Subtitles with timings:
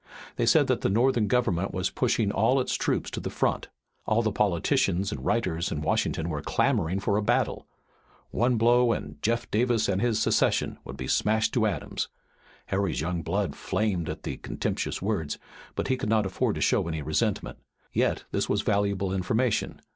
[0.35, 3.67] They said that the Northern government was pushing all its troops to the front.
[4.07, 7.67] All the politicians and writers in Washington were clamoring for a battle.
[8.31, 12.07] One blow and "Jeff Davis and Secession" would be smashed to atoms.
[12.65, 15.37] Harry's young blood flamed at the contemptuous words,
[15.75, 17.59] but he could not afford to show any resentment.
[17.93, 19.81] Yet this was valuable information.